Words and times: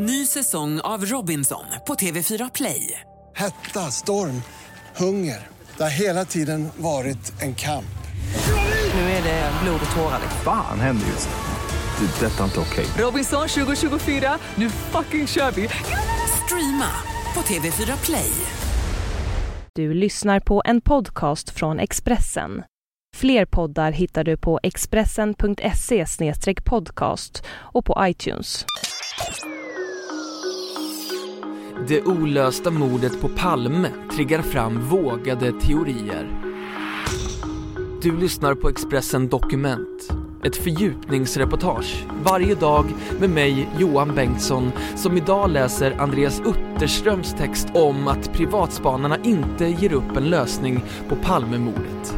Ny 0.00 0.26
säsong 0.26 0.80
av 0.80 1.04
Robinson 1.04 1.64
på 1.86 1.94
TV4 1.94 2.50
Play. 2.54 3.00
Hetta, 3.36 3.80
storm, 3.80 4.42
hunger. 4.96 5.46
Det 5.76 5.82
har 5.82 5.90
hela 5.90 6.24
tiden 6.24 6.68
varit 6.76 7.42
en 7.42 7.54
kamp. 7.54 7.98
Nu 8.94 9.00
är 9.00 9.22
det 9.22 9.52
blod 9.62 9.80
och 9.90 9.96
tårar. 9.96 10.20
Fan 10.44 10.80
händer 10.80 11.06
just 11.06 11.28
nu. 11.28 12.06
Det. 12.06 12.26
är 12.26 12.30
Detta 12.30 12.40
är 12.40 12.44
inte 12.44 12.60
okej. 12.60 12.86
Robinson 12.98 13.48
2024, 13.48 14.38
nu 14.54 14.70
fucking 14.70 15.26
kör 15.26 15.50
vi! 15.50 15.68
Streama 16.44 16.90
på 17.34 17.40
TV4 17.40 18.04
Play. 18.04 18.32
Du 19.74 19.94
lyssnar 19.94 20.40
på 20.40 20.62
en 20.64 20.80
podcast 20.80 21.50
från 21.50 21.78
Expressen. 21.78 22.62
Fler 23.16 23.46
poddar 23.46 23.92
hittar 23.92 24.24
du 24.24 24.36
på 24.36 24.60
expressen.se 24.62 26.06
podcast 26.64 27.42
och 27.48 27.84
på 27.84 27.96
iTunes. 28.00 28.64
Det 31.86 32.02
olösta 32.02 32.70
mordet 32.70 33.20
på 33.20 33.28
Palme 33.28 33.90
triggar 34.12 34.42
fram 34.42 34.80
vågade 34.80 35.52
teorier. 35.52 36.40
Du 38.02 38.16
lyssnar 38.16 38.54
på 38.54 38.68
Expressen 38.68 39.28
Dokument. 39.28 40.12
Ett 40.44 40.56
fördjupningsreportage 40.56 42.06
varje 42.24 42.54
dag 42.54 42.84
med 43.20 43.30
mig, 43.30 43.68
Johan 43.78 44.14
Bengtsson, 44.14 44.72
som 44.96 45.16
idag 45.16 45.50
läser 45.50 46.00
Andreas 46.00 46.42
Utterströms 46.46 47.34
text 47.34 47.68
om 47.74 48.08
att 48.08 48.32
privatspanarna 48.32 49.18
inte 49.24 49.64
ger 49.64 49.92
upp 49.92 50.16
en 50.16 50.30
lösning 50.30 50.84
på 51.08 51.16
Palmemordet. 51.16 52.16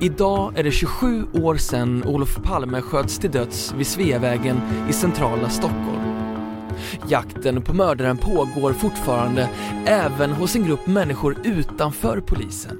Idag 0.00 0.58
är 0.58 0.62
det 0.62 0.70
27 0.70 1.26
år 1.32 1.56
sedan 1.56 2.04
Olof 2.06 2.42
Palme 2.42 2.80
sköts 2.80 3.18
till 3.18 3.30
döds 3.30 3.74
vid 3.78 3.86
Sveavägen 3.86 4.60
i 4.88 4.92
centrala 4.92 5.48
Stockholm. 5.48 6.13
Jakten 7.08 7.62
på 7.62 7.72
mördaren 7.72 8.16
pågår 8.16 8.72
fortfarande 8.72 9.48
även 9.86 10.32
hos 10.32 10.56
en 10.56 10.66
grupp 10.66 10.86
människor 10.86 11.36
utanför 11.44 12.20
polisen. 12.20 12.78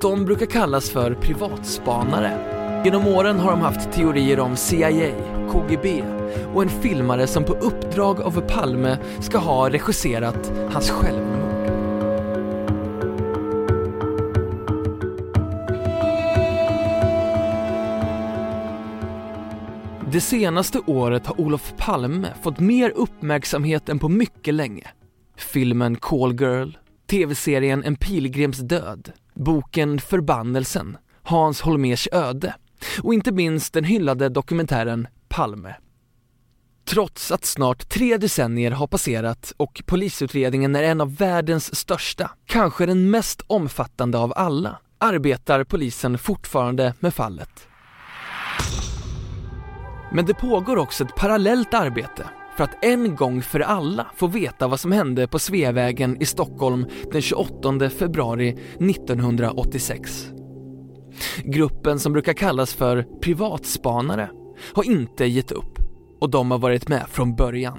De 0.00 0.24
brukar 0.24 0.46
kallas 0.46 0.90
för 0.90 1.14
privatspanare. 1.14 2.56
Genom 2.84 3.06
åren 3.06 3.38
har 3.38 3.50
de 3.50 3.60
haft 3.60 3.92
teorier 3.92 4.40
om 4.40 4.56
CIA, 4.56 5.10
KGB 5.52 6.02
och 6.54 6.62
en 6.62 6.68
filmare 6.68 7.26
som 7.26 7.44
på 7.44 7.52
uppdrag 7.52 8.20
av 8.20 8.40
Palme 8.40 8.98
ska 9.20 9.38
ha 9.38 9.70
regisserat 9.70 10.52
hans 10.72 10.90
självmord. 10.90 11.45
Det 20.12 20.20
senaste 20.20 20.80
året 20.86 21.26
har 21.26 21.40
Olof 21.40 21.74
Palme 21.76 22.34
fått 22.42 22.60
mer 22.60 22.90
uppmärksamhet 22.90 23.88
än 23.88 23.98
på 23.98 24.08
mycket 24.08 24.54
länge. 24.54 24.88
Filmen 25.36 25.96
Call 25.96 26.40
Girl, 26.40 26.70
tv-serien 27.10 27.84
En 27.84 27.96
pilgrims 27.96 28.58
död, 28.58 29.12
boken 29.34 29.98
Förbannelsen, 29.98 30.96
Hans 31.22 31.60
Holmers 31.60 32.08
öde 32.12 32.54
och 33.02 33.14
inte 33.14 33.32
minst 33.32 33.72
den 33.72 33.84
hyllade 33.84 34.28
dokumentären 34.28 35.08
Palme. 35.28 35.74
Trots 36.84 37.32
att 37.32 37.44
snart 37.44 37.88
tre 37.88 38.16
decennier 38.16 38.70
har 38.70 38.86
passerat 38.86 39.52
och 39.56 39.82
polisutredningen 39.86 40.76
är 40.76 40.82
en 40.82 41.00
av 41.00 41.16
världens 41.16 41.76
största, 41.76 42.30
kanske 42.44 42.86
den 42.86 43.10
mest 43.10 43.42
omfattande 43.46 44.18
av 44.18 44.32
alla, 44.36 44.78
arbetar 44.98 45.64
polisen 45.64 46.18
fortfarande 46.18 46.94
med 47.00 47.14
fallet. 47.14 47.68
Men 50.16 50.26
det 50.26 50.34
pågår 50.34 50.76
också 50.76 51.04
ett 51.04 51.14
parallellt 51.16 51.74
arbete 51.74 52.26
för 52.56 52.64
att 52.64 52.84
en 52.84 53.16
gång 53.16 53.42
för 53.42 53.60
alla 53.60 54.06
få 54.16 54.26
veta 54.26 54.68
vad 54.68 54.80
som 54.80 54.92
hände 54.92 55.26
på 55.26 55.38
Sveavägen 55.38 56.22
i 56.22 56.26
Stockholm 56.26 56.86
den 57.12 57.22
28 57.22 57.90
februari 57.90 58.48
1986. 58.48 60.26
Gruppen 61.44 61.98
som 61.98 62.12
brukar 62.12 62.32
kallas 62.32 62.74
för 62.74 63.06
privatspanare 63.20 64.30
har 64.74 64.84
inte 64.84 65.24
gett 65.24 65.52
upp 65.52 65.78
och 66.20 66.30
de 66.30 66.50
har 66.50 66.58
varit 66.58 66.88
med 66.88 67.06
från 67.08 67.36
början. 67.36 67.78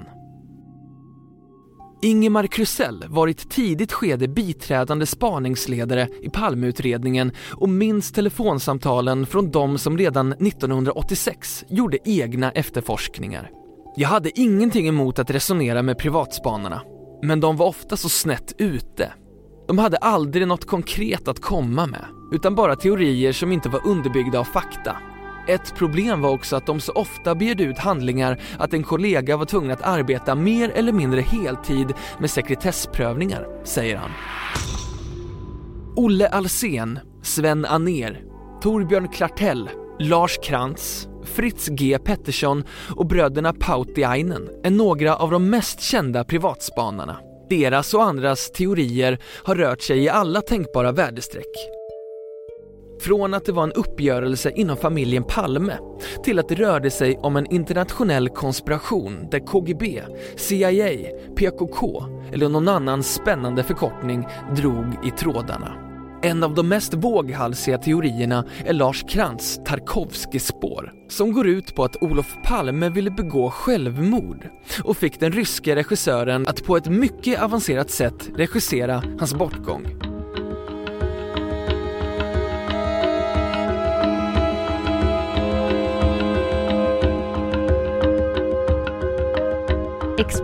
Ingemar 2.02 2.46
Krusell 2.46 3.04
var 3.08 3.28
i 3.28 3.30
ett 3.30 3.50
tidigt 3.50 3.92
skede 3.92 4.28
biträdande 4.28 5.06
spaningsledare 5.06 6.08
i 6.22 6.30
Palmeutredningen 6.30 7.32
och 7.52 7.68
minns 7.68 8.12
telefonsamtalen 8.12 9.26
från 9.26 9.50
de 9.50 9.78
som 9.78 9.98
redan 9.98 10.32
1986 10.32 11.64
gjorde 11.68 11.98
egna 12.04 12.50
efterforskningar. 12.50 13.50
Jag 13.96 14.08
hade 14.08 14.40
ingenting 14.40 14.88
emot 14.88 15.18
att 15.18 15.30
resonera 15.30 15.82
med 15.82 15.98
privatspanarna, 15.98 16.82
men 17.22 17.40
de 17.40 17.56
var 17.56 17.66
ofta 17.66 17.96
så 17.96 18.08
snett 18.08 18.54
ute. 18.58 19.12
De 19.68 19.78
hade 19.78 19.96
aldrig 19.96 20.48
något 20.48 20.66
konkret 20.66 21.28
att 21.28 21.40
komma 21.40 21.86
med, 21.86 22.04
utan 22.32 22.54
bara 22.54 22.76
teorier 22.76 23.32
som 23.32 23.52
inte 23.52 23.68
var 23.68 23.86
underbyggda 23.86 24.38
av 24.40 24.44
fakta. 24.44 24.96
Ett 25.48 25.74
problem 25.74 26.20
var 26.20 26.30
också 26.30 26.56
att 26.56 26.66
de 26.66 26.80
så 26.80 26.92
ofta 26.92 27.34
bjöd 27.34 27.60
ut 27.60 27.78
handlingar 27.78 28.40
att 28.58 28.74
en 28.74 28.82
kollega 28.82 29.36
var 29.36 29.44
tvungen 29.44 29.70
att 29.70 29.82
arbeta 29.82 30.34
mer 30.34 30.70
eller 30.70 30.92
mindre 30.92 31.20
heltid 31.20 31.92
med 32.18 32.30
sekretessprövningar, 32.30 33.46
säger 33.64 33.96
han. 33.96 34.10
Olle 35.96 36.28
Alsen, 36.28 36.98
Sven 37.22 37.64
Aner, 37.64 38.22
Torbjörn 38.62 39.08
Klartell, 39.08 39.70
Lars 39.98 40.38
Krantz, 40.42 41.08
Fritz 41.24 41.68
G 41.68 41.98
Pettersson 42.04 42.64
och 42.96 43.06
bröderna 43.06 43.52
Pautiainen 43.52 44.48
är 44.64 44.70
några 44.70 45.16
av 45.16 45.30
de 45.30 45.50
mest 45.50 45.80
kända 45.80 46.24
privatspanarna. 46.24 47.16
Deras 47.50 47.94
och 47.94 48.02
andras 48.02 48.50
teorier 48.50 49.18
har 49.44 49.54
rört 49.54 49.80
sig 49.80 49.98
i 49.98 50.08
alla 50.08 50.40
tänkbara 50.40 50.92
värdestreck. 50.92 51.77
Från 53.00 53.34
att 53.34 53.44
det 53.44 53.52
var 53.52 53.62
en 53.62 53.72
uppgörelse 53.72 54.50
inom 54.50 54.76
familjen 54.76 55.24
Palme 55.24 55.78
till 56.24 56.38
att 56.38 56.48
det 56.48 56.54
rörde 56.54 56.90
sig 56.90 57.18
om 57.18 57.36
en 57.36 57.52
internationell 57.52 58.28
konspiration 58.28 59.28
där 59.30 59.38
KGB, 59.38 60.02
CIA, 60.36 60.88
PKK 61.36 62.04
eller 62.32 62.48
någon 62.48 62.68
annan 62.68 63.02
spännande 63.02 63.62
förkortning 63.62 64.26
drog 64.56 64.86
i 65.04 65.10
trådarna. 65.10 65.88
En 66.22 66.42
av 66.42 66.54
de 66.54 66.68
mest 66.68 66.94
våghalsiga 66.94 67.78
teorierna 67.78 68.44
är 68.64 68.72
Lars 68.72 69.04
Krantz 69.08 69.60
Tarkovskij-spår 69.66 70.92
som 71.08 71.32
går 71.32 71.48
ut 71.48 71.74
på 71.74 71.84
att 71.84 72.02
Olof 72.02 72.36
Palme 72.44 72.88
ville 72.88 73.10
begå 73.10 73.50
självmord 73.50 74.48
och 74.84 74.96
fick 74.96 75.20
den 75.20 75.32
ryske 75.32 75.76
regissören 75.76 76.46
att 76.46 76.64
på 76.64 76.76
ett 76.76 76.88
mycket 76.88 77.42
avancerat 77.42 77.90
sätt 77.90 78.30
regissera 78.36 79.02
hans 79.18 79.34
bortgång. 79.34 80.07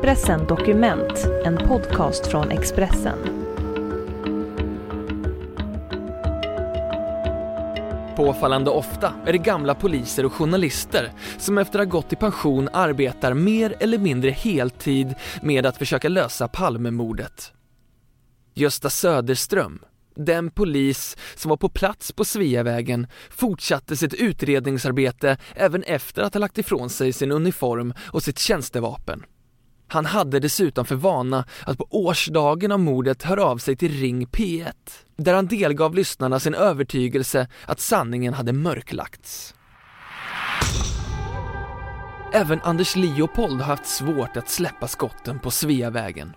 Expressen 0.04 0.46
Dokument, 0.46 1.26
en 1.44 1.56
podcast 1.56 2.26
från 2.26 2.50
Expressen. 2.50 3.18
Påfallande 8.16 8.70
ofta 8.70 9.14
är 9.26 9.32
det 9.32 9.38
gamla 9.38 9.74
poliser 9.74 10.24
och 10.24 10.32
journalister 10.32 11.12
som 11.38 11.58
efter 11.58 11.78
att 11.78 11.86
ha 11.86 11.90
gått 11.90 12.12
i 12.12 12.16
pension 12.16 12.68
arbetar 12.72 13.34
mer 13.34 13.76
eller 13.80 13.98
mindre 13.98 14.30
heltid 14.30 15.14
med 15.42 15.66
att 15.66 15.76
försöka 15.76 16.08
lösa 16.08 16.48
Palmemordet. 16.48 17.52
Gösta 18.54 18.90
Söderström, 18.90 19.78
den 20.16 20.50
polis 20.50 21.16
som 21.34 21.48
var 21.48 21.56
på 21.56 21.68
plats 21.68 22.12
på 22.12 22.24
Sveavägen, 22.24 23.06
fortsatte 23.30 23.96
sitt 23.96 24.14
utredningsarbete 24.14 25.36
även 25.54 25.82
efter 25.82 26.22
att 26.22 26.34
ha 26.34 26.38
lagt 26.38 26.58
ifrån 26.58 26.90
sig 26.90 27.12
sin 27.12 27.32
uniform 27.32 27.94
och 27.98 28.22
sitt 28.22 28.38
tjänstevapen. 28.38 29.24
Han 29.88 30.06
hade 30.06 30.40
dessutom 30.40 30.84
för 30.84 30.94
vana 30.94 31.44
att 31.66 31.78
på 31.78 31.86
årsdagen 31.90 32.72
av 32.72 32.80
mordet 32.80 33.22
höra 33.22 33.44
av 33.44 33.58
sig 33.58 33.76
till 33.76 33.92
Ring 33.92 34.26
P1, 34.26 34.72
där 35.16 35.34
han 35.34 35.46
delgav 35.46 35.94
lyssnarna 35.94 36.40
sin 36.40 36.54
övertygelse 36.54 37.48
att 37.66 37.80
sanningen 37.80 38.34
hade 38.34 38.52
mörklagts. 38.52 39.54
Även 42.32 42.60
Anders 42.62 42.96
Leopold 42.96 43.60
har 43.60 43.66
haft 43.66 43.86
svårt 43.86 44.36
att 44.36 44.48
släppa 44.48 44.88
skotten 44.88 45.38
på 45.38 45.50
Sveavägen. 45.50 46.32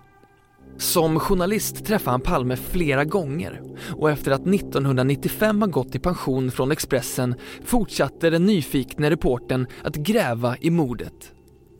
Som 0.77 1.19
journalist 1.19 1.85
träffade 1.85 2.11
han 2.11 2.21
Palme 2.21 2.55
flera 2.55 3.05
gånger 3.05 3.61
och 3.91 4.09
efter 4.09 4.31
att 4.31 4.47
1995 4.47 5.61
ha 5.61 5.67
gått 5.67 5.95
i 5.95 5.99
pension 5.99 6.51
från 6.51 6.71
Expressen 6.71 7.35
fortsatte 7.65 8.29
den 8.29 8.45
nyfikne 8.45 9.09
reporten 9.09 9.67
att 9.83 9.95
gräva 9.95 10.57
i 10.57 10.69
mordet. 10.69 11.33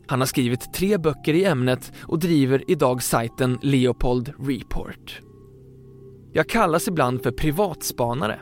Han 0.08 0.20
har 0.20 0.26
skrivit 0.26 0.72
tre 0.74 0.98
böcker 0.98 1.34
i 1.34 1.44
ämnet 1.44 1.92
och 2.02 2.18
driver 2.18 2.64
idag 2.66 3.02
sajten 3.02 3.58
Leopold 3.62 4.32
Report. 4.38 5.20
Jag 6.32 6.48
kallas 6.48 6.88
ibland 6.88 7.22
för 7.22 7.30
privatspanare. 7.30 8.40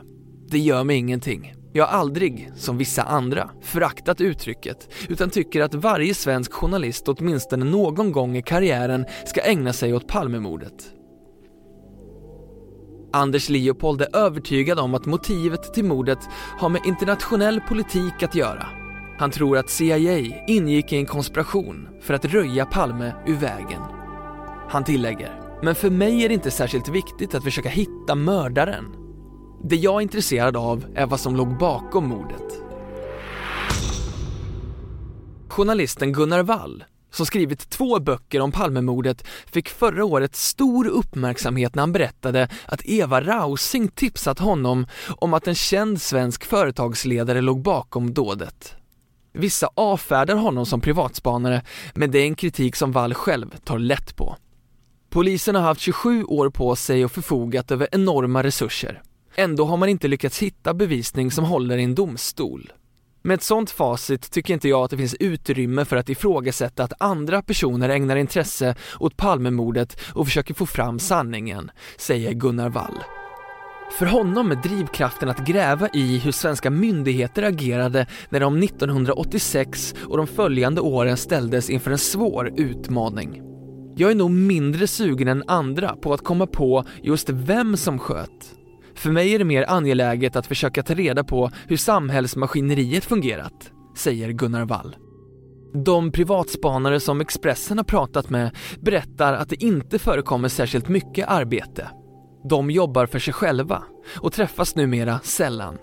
Det 0.49 0.59
gör 0.59 0.83
mig 0.83 0.97
ingenting. 0.97 1.53
Jag 1.73 1.85
har 1.85 1.99
aldrig, 1.99 2.51
som 2.55 2.77
vissa 2.77 3.03
andra, 3.03 3.49
föraktat 3.61 4.21
uttrycket 4.21 4.89
utan 5.09 5.29
tycker 5.29 5.61
att 5.61 5.73
varje 5.73 6.13
svensk 6.13 6.53
journalist 6.53 7.07
åtminstone 7.07 7.65
någon 7.65 8.11
gång 8.11 8.37
i 8.37 8.41
karriären 8.41 9.05
ska 9.25 9.41
ägna 9.41 9.73
sig 9.73 9.93
åt 9.93 10.07
Palmemordet. 10.07 10.93
Anders 13.13 13.49
Leopold 13.49 14.01
är 14.01 14.15
övertygad 14.15 14.79
om 14.79 14.95
att 14.95 15.05
motivet 15.05 15.73
till 15.73 15.85
mordet 15.85 16.19
har 16.59 16.69
med 16.69 16.81
internationell 16.85 17.61
politik 17.61 18.23
att 18.23 18.35
göra. 18.35 18.86
Han 19.19 19.31
tror 19.31 19.57
att 19.57 19.69
CIA 19.69 20.43
ingick 20.47 20.93
i 20.93 20.97
en 20.97 21.05
konspiration 21.05 21.87
för 22.01 22.13
att 22.13 22.25
röja 22.25 22.65
Palme 22.65 23.13
ur 23.25 23.35
vägen. 23.35 23.81
Han 24.69 24.83
tillägger, 24.83 25.59
men 25.63 25.75
för 25.75 25.89
mig 25.89 26.23
är 26.23 26.29
det 26.29 26.33
inte 26.33 26.51
särskilt 26.51 26.89
viktigt 26.89 27.35
att 27.35 27.43
försöka 27.43 27.69
hitta 27.69 28.15
mördaren. 28.15 28.85
Det 29.63 29.75
jag 29.75 29.95
är 29.95 30.01
intresserad 30.01 30.57
av 30.57 30.85
är 30.95 31.05
vad 31.05 31.19
som 31.19 31.35
låg 31.35 31.57
bakom 31.57 32.07
mordet. 32.07 32.61
Journalisten 35.47 36.13
Gunnar 36.13 36.43
Wall, 36.43 36.83
som 37.11 37.25
skrivit 37.25 37.69
två 37.69 37.99
böcker 37.99 38.41
om 38.41 38.51
Palmemordet, 38.51 39.27
fick 39.45 39.69
förra 39.69 40.05
året 40.05 40.35
stor 40.35 40.87
uppmärksamhet 40.87 41.75
när 41.75 41.81
han 41.81 41.91
berättade 41.91 42.49
att 42.65 42.81
Eva 42.85 43.21
Rausing 43.21 43.87
tipsat 43.87 44.39
honom 44.39 44.87
om 45.07 45.33
att 45.33 45.47
en 45.47 45.55
känd 45.55 46.01
svensk 46.01 46.45
företagsledare 46.45 47.41
låg 47.41 47.61
bakom 47.61 48.13
dådet. 48.13 48.76
Vissa 49.39 49.69
avfärdar 49.75 50.35
honom 50.35 50.65
som 50.65 50.81
privatspanare, 50.81 51.61
men 51.93 52.11
det 52.11 52.19
är 52.19 52.23
en 52.23 52.35
kritik 52.35 52.75
som 52.75 52.91
Wall 52.91 53.13
själv 53.13 53.55
tar 53.63 53.79
lätt 53.79 54.15
på. 54.15 54.35
Polisen 55.09 55.55
har 55.55 55.61
haft 55.61 55.81
27 55.81 56.23
år 56.23 56.49
på 56.49 56.75
sig 56.75 57.05
och 57.05 57.11
förfogat 57.11 57.71
över 57.71 57.87
enorma 57.91 58.43
resurser. 58.43 59.01
Ändå 59.35 59.65
har 59.65 59.77
man 59.77 59.89
inte 59.89 60.07
lyckats 60.07 60.39
hitta 60.39 60.73
bevisning 60.73 61.31
som 61.31 61.45
håller 61.45 61.77
i 61.77 61.83
en 61.83 61.95
domstol. 61.95 62.71
Med 63.21 63.35
ett 63.35 63.43
sånt 63.43 63.71
facit 63.71 64.31
tycker 64.31 64.53
inte 64.53 64.69
jag 64.69 64.83
att 64.83 64.91
det 64.91 64.97
finns 64.97 65.15
utrymme 65.19 65.85
för 65.85 65.95
att 65.95 66.09
ifrågasätta 66.09 66.83
att 66.83 67.01
andra 67.01 67.41
personer 67.41 67.89
ägnar 67.89 68.15
intresse 68.15 68.75
åt 68.99 69.17
Palmemordet 69.17 69.97
och 70.13 70.25
försöker 70.25 70.53
få 70.53 70.65
fram 70.65 70.99
sanningen, 70.99 71.71
säger 71.97 72.33
Gunnar 72.33 72.69
Wall. 72.69 73.03
För 73.91 74.05
honom 74.05 74.51
är 74.51 74.55
drivkraften 74.55 75.29
att 75.29 75.45
gräva 75.45 75.89
i 75.93 76.17
hur 76.17 76.31
svenska 76.31 76.69
myndigheter 76.69 77.43
agerade 77.43 78.05
när 78.29 78.39
de 78.39 78.63
1986 78.63 79.95
och 80.05 80.17
de 80.17 80.27
följande 80.27 80.81
åren 80.81 81.17
ställdes 81.17 81.69
inför 81.69 81.91
en 81.91 81.97
svår 81.97 82.51
utmaning. 82.57 83.41
Jag 83.95 84.11
är 84.11 84.15
nog 84.15 84.31
mindre 84.31 84.87
sugen 84.87 85.27
än 85.27 85.43
andra 85.47 85.95
på 85.95 86.13
att 86.13 86.23
komma 86.23 86.47
på 86.47 86.83
just 87.03 87.29
vem 87.29 87.77
som 87.77 87.99
sköt. 87.99 88.53
För 88.95 89.11
mig 89.11 89.33
är 89.33 89.39
det 89.39 89.45
mer 89.45 89.65
angeläget 89.69 90.35
att 90.35 90.47
försöka 90.47 90.83
ta 90.83 90.93
reda 90.93 91.23
på 91.23 91.51
hur 91.67 91.77
samhällsmaskineriet 91.77 93.05
fungerat, 93.05 93.71
säger 93.95 94.31
Gunnar 94.31 94.65
Wall. 94.65 94.95
De 95.73 96.11
privatspanare 96.11 96.99
som 96.99 97.21
Expressen 97.21 97.77
har 97.77 97.85
pratat 97.85 98.29
med 98.29 98.55
berättar 98.79 99.33
att 99.33 99.49
det 99.49 99.63
inte 99.63 99.99
förekommer 99.99 100.49
särskilt 100.49 100.87
mycket 100.87 101.27
arbete. 101.27 101.89
De 102.43 102.71
jobbar 102.71 103.05
för 103.05 103.19
sig 103.19 103.33
själva 103.33 103.83
och 104.21 104.33
träffas 104.33 104.75
numera 104.75 105.19
sällan. 105.19 105.77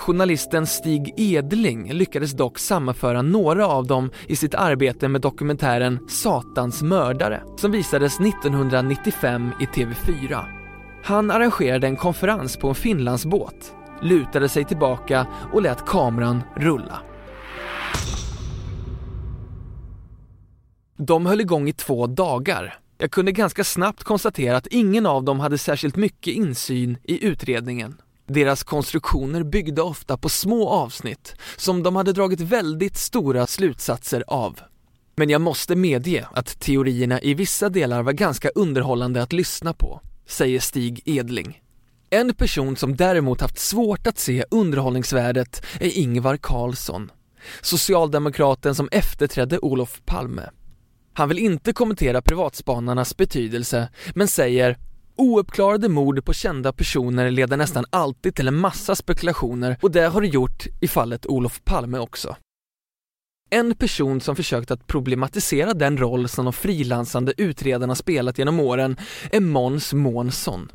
Journalisten 0.00 0.66
Stig 0.66 1.14
Edling 1.16 1.92
lyckades 1.92 2.32
dock 2.32 2.58
sammanföra 2.58 3.22
några 3.22 3.66
av 3.66 3.86
dem 3.86 4.10
i 4.26 4.36
sitt 4.36 4.54
arbete 4.54 5.08
med 5.08 5.20
dokumentären 5.20 6.08
Satans 6.08 6.82
mördare 6.82 7.42
som 7.56 7.72
visades 7.72 8.20
1995 8.20 9.50
i 9.60 9.64
TV4. 9.64 10.44
Han 11.04 11.30
arrangerade 11.30 11.86
en 11.86 11.96
konferens 11.96 12.56
på 12.56 12.68
en 12.68 12.74
Finlandsbåt, 12.74 13.74
lutade 14.02 14.48
sig 14.48 14.64
tillbaka 14.64 15.26
och 15.52 15.62
lät 15.62 15.86
kameran 15.86 16.42
rulla. 16.56 17.02
De 20.96 21.26
höll 21.26 21.40
igång 21.40 21.68
i 21.68 21.72
två 21.72 22.06
dagar. 22.06 22.79
Jag 23.02 23.10
kunde 23.10 23.32
ganska 23.32 23.64
snabbt 23.64 24.04
konstatera 24.04 24.56
att 24.56 24.66
ingen 24.66 25.06
av 25.06 25.24
dem 25.24 25.40
hade 25.40 25.58
särskilt 25.58 25.96
mycket 25.96 26.34
insyn 26.34 26.96
i 27.04 27.26
utredningen. 27.26 28.00
Deras 28.26 28.62
konstruktioner 28.62 29.42
byggde 29.42 29.82
ofta 29.82 30.16
på 30.16 30.28
små 30.28 30.68
avsnitt 30.68 31.34
som 31.56 31.82
de 31.82 31.96
hade 31.96 32.12
dragit 32.12 32.40
väldigt 32.40 32.96
stora 32.96 33.46
slutsatser 33.46 34.24
av. 34.26 34.60
Men 35.16 35.30
jag 35.30 35.40
måste 35.40 35.76
medge 35.76 36.26
att 36.32 36.60
teorierna 36.60 37.20
i 37.20 37.34
vissa 37.34 37.68
delar 37.68 38.02
var 38.02 38.12
ganska 38.12 38.48
underhållande 38.48 39.22
att 39.22 39.32
lyssna 39.32 39.72
på, 39.72 40.00
säger 40.26 40.60
Stig 40.60 41.02
Edling. 41.04 41.60
En 42.10 42.34
person 42.34 42.76
som 42.76 42.96
däremot 42.96 43.40
haft 43.40 43.58
svårt 43.58 44.06
att 44.06 44.18
se 44.18 44.44
underhållningsvärdet 44.50 45.66
är 45.80 45.98
Ingvar 45.98 46.36
Carlsson, 46.36 47.10
socialdemokraten 47.60 48.74
som 48.74 48.88
efterträdde 48.92 49.58
Olof 49.58 50.00
Palme. 50.04 50.50
Han 51.12 51.28
vill 51.28 51.38
inte 51.38 51.72
kommentera 51.72 52.22
privatspanarnas 52.22 53.16
betydelse, 53.16 53.88
men 54.14 54.28
säger 54.28 54.76
Ouppklarade 55.16 55.88
mord 55.88 56.24
på 56.24 56.32
kända 56.32 56.72
personer 56.72 57.30
leder 57.30 57.56
nästan 57.56 57.84
alltid 57.90 58.34
till 58.34 58.48
en 58.48 58.56
massa 58.56 58.94
spekulationer 58.94 59.76
och 59.82 59.90
det 59.90 60.06
har 60.08 60.20
det 60.20 60.26
gjort 60.26 60.66
i 60.80 60.88
fallet 60.88 61.26
Olof 61.26 61.60
Palme 61.64 61.98
också. 61.98 62.36
En 63.50 63.74
person 63.74 64.20
som 64.20 64.36
försökt 64.36 64.70
att 64.70 64.86
problematisera 64.86 65.74
den 65.74 65.98
roll 65.98 66.28
som 66.28 66.44
de 66.44 66.52
frilansande 66.52 67.32
utredarna 67.36 67.94
spelat 67.94 68.38
genom 68.38 68.60
åren 68.60 68.96
är 69.32 69.40
Måns 69.40 69.92
Månsson. 69.92 70.72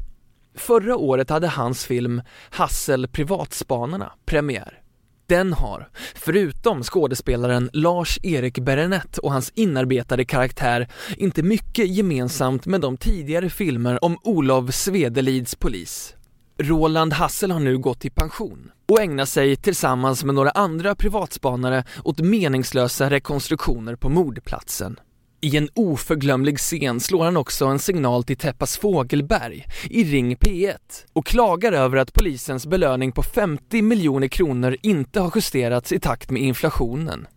Förra 0.56 0.98
året 0.98 1.30
hade 1.30 1.48
hans 1.48 1.86
film 1.86 2.22
Hassel 2.50 3.08
Privatspanarna 3.08 4.12
premiär. 4.26 4.85
Den 5.27 5.54
har, 5.54 5.89
förutom 6.16 6.83
skådespelaren 6.83 7.69
Lars-Erik 7.74 8.60
Berenett 8.60 9.18
och 9.18 9.31
hans 9.31 9.51
inarbetade 9.56 10.25
karaktär, 10.25 10.88
inte 11.18 11.44
mycket 11.44 11.89
gemensamt 11.89 12.66
med 12.66 12.81
de 12.81 12.98
tidigare 12.98 13.50
filmer 13.50 14.04
om 14.04 14.18
Olof 14.24 14.74
Svedelids 14.74 15.56
polis. 15.56 16.16
Roland 16.57 17.13
Hassel 17.13 17.51
har 17.51 17.60
nu 17.60 17.77
gått 17.77 18.06
i 18.06 18.10
pension 18.10 18.72
och 18.88 19.01
ägnar 19.01 19.25
sig 19.25 19.56
tillsammans 19.56 20.24
med 20.24 20.36
några 20.36 20.50
andra 20.50 20.95
privatspanare 20.95 21.83
åt 22.04 22.19
meningslösa 22.19 23.10
rekonstruktioner 23.10 23.95
på 23.95 24.10
mordplatsen. 24.10 25.00
I 25.45 25.57
en 25.57 25.69
oförglömlig 25.74 26.59
scen 26.59 27.00
slår 27.00 27.25
han 27.25 27.38
också 27.38 27.65
en 27.65 27.80
signal 27.80 28.24
till 28.24 28.38
Teppas 28.38 28.77
Fågelberg 28.77 29.65
i 29.89 30.03
Ring 30.03 30.36
P1 30.36 30.77
och 31.13 31.25
klagar 31.25 31.71
över 31.71 31.97
att 31.97 32.13
polisens 32.13 32.68
belöning 32.68 33.12
på 33.12 33.24
50 33.24 33.81
miljoner 33.81 34.27
kronor 34.27 34.77
inte 34.81 35.19
har 35.19 35.31
justerats 35.36 35.92
i 35.92 36.00
takt 36.00 36.31
med 36.31 36.42
inflationen. 36.42 37.27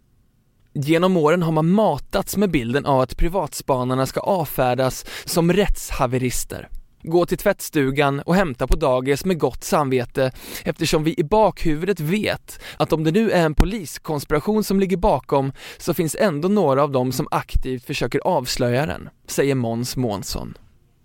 Genom 0.74 1.16
åren 1.16 1.42
har 1.42 1.52
man 1.52 1.70
matats 1.70 2.36
med 2.36 2.50
bilden 2.50 2.86
av 2.86 3.00
att 3.00 3.16
privatspanarna 3.16 4.06
ska 4.06 4.20
avfärdas 4.20 5.04
som 5.24 5.52
rättshaverister 5.52 6.68
gå 7.02 7.26
till 7.26 7.38
tvättstugan 7.38 8.20
och 8.20 8.34
hämta 8.34 8.66
på 8.66 8.76
dagis 8.76 9.24
med 9.24 9.38
gott 9.38 9.64
samvete 9.64 10.32
eftersom 10.64 11.04
vi 11.04 11.14
i 11.18 11.24
bakhuvudet 11.24 12.00
vet 12.00 12.60
att 12.76 12.92
om 12.92 13.04
det 13.04 13.10
nu 13.10 13.30
är 13.30 13.44
en 13.44 13.54
poliskonspiration 13.54 14.64
som 14.64 14.80
ligger 14.80 14.96
bakom 14.96 15.52
så 15.78 15.94
finns 15.94 16.16
ändå 16.18 16.48
några 16.48 16.82
av 16.82 16.92
dem 16.92 17.12
som 17.12 17.28
aktivt 17.30 17.84
försöker 17.84 18.20
avslöja 18.24 18.86
den, 18.86 19.08
säger 19.26 19.54
Måns 19.54 19.96
Månsson. 19.96 20.54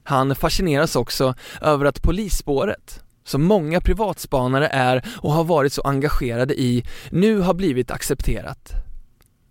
Han 0.03 0.35
fascineras 0.35 0.95
också 0.95 1.35
över 1.61 1.85
att 1.85 2.01
polisspåret, 2.01 3.03
som 3.23 3.43
många 3.43 3.81
privatspanare 3.81 4.67
är 4.67 5.05
och 5.17 5.31
har 5.31 5.43
varit 5.43 5.73
så 5.73 5.81
engagerade 5.81 6.61
i, 6.61 6.83
nu 7.09 7.39
har 7.39 7.53
blivit 7.53 7.91
accepterat. 7.91 8.73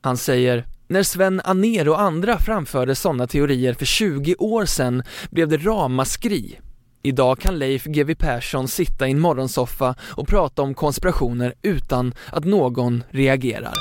Han 0.00 0.16
säger 0.16 0.66
när 0.92 1.02
Sven 1.02 1.40
Aner 1.44 1.88
och 1.88 2.00
andra 2.00 2.38
framförde 2.38 2.94
sådana 2.94 3.26
teorier 3.26 3.74
för 3.74 3.84
20 3.84 4.34
år 4.38 4.64
sedan 4.64 5.02
blev 5.30 5.48
det 5.48 5.56
ramaskri. 5.56 6.58
Idag 7.02 7.38
kan 7.38 7.58
Leif 7.58 7.84
GW 7.84 8.14
Persson 8.14 8.68
sitta 8.68 9.08
i 9.08 9.10
en 9.10 9.20
morgonsoffa 9.20 9.94
och 10.00 10.28
prata 10.28 10.62
om 10.62 10.74
konspirationer 10.74 11.54
utan 11.62 12.14
att 12.32 12.44
någon 12.44 13.04
reagerar. 13.10 13.74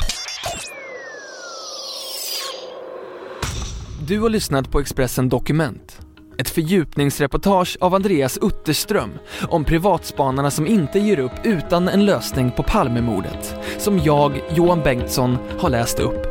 Du 4.08 4.20
har 4.20 4.30
lyssnat 4.30 4.72
på 4.72 4.80
Expressen 4.80 5.30
Dokument. 5.30 6.00
Ett 6.38 6.50
fördjupningsreportage 6.50 7.78
av 7.82 7.96
Andreas 7.96 8.40
Utterström 8.42 9.12
om 9.50 9.66
privatspanarna 9.66 10.52
som 10.52 10.68
inte 10.68 11.00
ger 11.00 11.20
upp 11.20 11.32
utan 11.44 11.88
en 11.88 12.06
lösning 12.06 12.52
på 12.52 12.64
Palmemordet, 12.64 13.56
som 13.78 14.00
jag, 14.00 14.42
Johan 14.56 14.82
Bengtsson, 14.82 15.38
har 15.60 15.70
läst 15.70 16.00
upp. 16.00 16.31